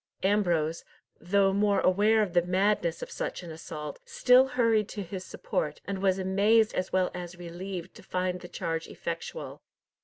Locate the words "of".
2.23-2.33, 3.03-3.11